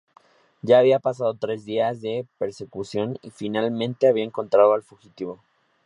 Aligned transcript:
Ya 0.63 0.79
habían 0.79 0.99
pasado 0.99 1.35
tres 1.35 1.63
días 1.63 2.01
de 2.01 2.25
persecución 2.39 3.19
y 3.21 3.29
finalmente 3.29 4.07
había 4.07 4.23
encontrado 4.23 4.73
al 4.73 4.81
fugitivo. 4.81 5.39